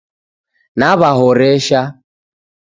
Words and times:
Nawahoresha. 0.79 1.81